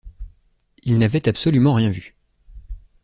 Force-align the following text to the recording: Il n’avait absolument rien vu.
Il 0.81 0.97
n’avait 0.97 1.29
absolument 1.29 1.75
rien 1.75 1.91
vu. 1.91 2.15